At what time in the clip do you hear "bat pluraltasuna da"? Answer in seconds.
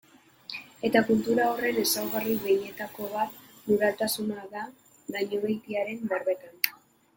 3.13-4.67